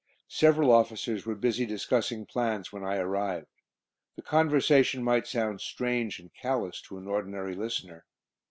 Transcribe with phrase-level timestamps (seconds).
[0.33, 3.51] Several officers were busy discussing plans when I arrived.
[4.15, 8.07] The conversation might sound strange and callous to an ordinary listener.